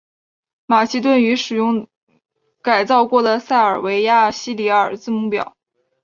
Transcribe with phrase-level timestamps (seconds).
[0.65, 1.87] 马其顿语使用
[2.63, 5.55] 改造过的塞尔维亚西里尔字母表。